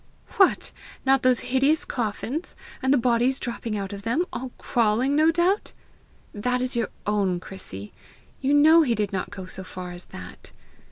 [0.37, 0.71] "What!
[1.05, 5.73] not those hideous coffins and the bodies dropping out of them all crawling, no doubt?"
[6.33, 7.93] "That is your own, Chrissy!
[8.39, 10.53] You KNOW he did not go so far as that!